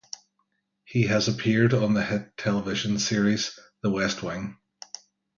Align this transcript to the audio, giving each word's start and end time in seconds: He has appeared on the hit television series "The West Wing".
He 0.83 1.03
has 1.03 1.27
appeared 1.27 1.75
on 1.75 1.93
the 1.93 2.03
hit 2.03 2.35
television 2.35 2.97
series 2.97 3.59
"The 3.83 3.91
West 3.91 4.23
Wing". 4.23 4.57